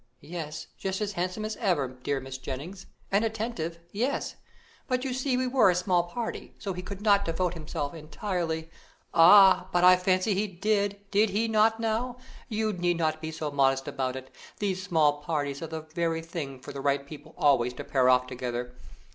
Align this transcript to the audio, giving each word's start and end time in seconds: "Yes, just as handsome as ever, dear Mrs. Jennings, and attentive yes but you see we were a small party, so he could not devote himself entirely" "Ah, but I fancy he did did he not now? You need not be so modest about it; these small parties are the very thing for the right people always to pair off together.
"Yes, 0.23 0.65
just 0.79 0.99
as 0.99 1.11
handsome 1.11 1.45
as 1.45 1.55
ever, 1.57 1.87
dear 1.87 2.19
Mrs. 2.19 2.41
Jennings, 2.41 2.87
and 3.11 3.23
attentive 3.23 3.77
yes 3.91 4.35
but 4.87 5.03
you 5.05 5.13
see 5.13 5.37
we 5.37 5.45
were 5.45 5.69
a 5.69 5.75
small 5.75 6.05
party, 6.05 6.55
so 6.57 6.73
he 6.73 6.81
could 6.81 7.03
not 7.03 7.23
devote 7.23 7.53
himself 7.53 7.93
entirely" 7.93 8.67
"Ah, 9.13 9.69
but 9.71 9.83
I 9.83 9.97
fancy 9.97 10.33
he 10.33 10.47
did 10.47 10.97
did 11.11 11.29
he 11.29 11.47
not 11.47 11.79
now? 11.79 12.17
You 12.49 12.73
need 12.73 12.97
not 12.97 13.21
be 13.21 13.29
so 13.31 13.51
modest 13.51 13.87
about 13.87 14.15
it; 14.15 14.33
these 14.57 14.81
small 14.81 15.21
parties 15.21 15.61
are 15.61 15.67
the 15.67 15.81
very 15.81 16.23
thing 16.23 16.59
for 16.61 16.73
the 16.73 16.81
right 16.81 17.05
people 17.05 17.35
always 17.37 17.73
to 17.73 17.83
pair 17.83 18.09
off 18.09 18.25
together. 18.25 18.73